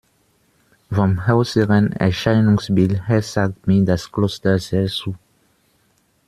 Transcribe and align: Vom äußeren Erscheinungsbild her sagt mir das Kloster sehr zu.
Vom 0.91 1.21
äußeren 1.27 1.91
Erscheinungsbild 1.93 3.07
her 3.07 3.21
sagt 3.21 3.67
mir 3.67 3.85
das 3.85 4.11
Kloster 4.11 4.57
sehr 4.57 4.87
zu. 4.87 5.15